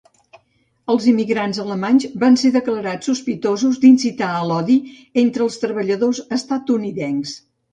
Els 0.93 1.03
immigrants 1.11 1.59
alemanys 1.63 2.07
van 2.23 2.39
ser 2.43 2.51
declarats 2.55 3.09
sospitosos 3.11 3.77
d'incitar 3.83 4.33
a 4.39 4.43
l'odi 4.53 4.79
entre 5.25 5.47
els 5.49 5.63
treballadors 5.67 6.25
estatunidencs. 6.41 7.37